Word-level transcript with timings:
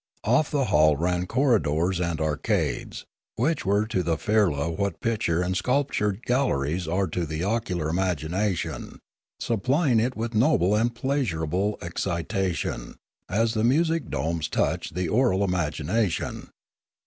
Off 0.23 0.49
the 0.49 0.65
hall 0.65 0.97
ran 0.97 1.27
corridors 1.27 1.99
and 1.99 2.19
arcades, 2.19 3.05
which 3.35 3.67
were 3.67 3.85
to 3.85 4.01
the 4.01 4.17
firla 4.17 4.75
what 4.75 4.99
picture 4.99 5.43
and 5.43 5.55
sculpture 5.55 6.11
galleries 6.25 6.87
are 6.87 7.05
to 7.05 7.23
the 7.23 7.43
ocular 7.43 7.89
140 7.89 7.93
Limanora 8.25 8.29
imagination, 8.31 8.99
supplying 9.39 9.99
it 9.99 10.17
with 10.17 10.33
noble 10.33 10.73
and 10.73 10.95
pleasurable 10.95 11.77
excitation, 11.83 12.95
as 13.29 13.53
the 13.53 13.63
music 13.63 14.09
domes 14.09 14.47
touched 14.49 14.95
the 14.95 15.07
aural 15.07 15.43
imagination. 15.43 16.49